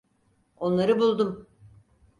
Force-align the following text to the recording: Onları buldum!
Onları 0.59 0.99
buldum! 0.99 1.47